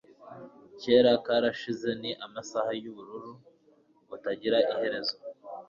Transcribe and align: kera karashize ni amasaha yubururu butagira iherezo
kera 0.81 1.11
karashize 1.25 1.89
ni 2.01 2.11
amasaha 2.25 2.69
yubururu 2.83 3.31
butagira 4.09 4.57
iherezo 4.71 5.15